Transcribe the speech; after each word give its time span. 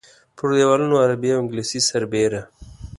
پر 0.37 0.49
دیوالونو 0.57 0.95
عربي 1.03 1.29
او 1.33 1.39
انګلیسي 1.41 1.79
سربېره. 1.89 2.41